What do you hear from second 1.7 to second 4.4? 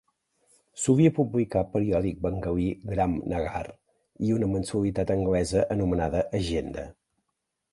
periòdic bengalí "Gram-Nagar" i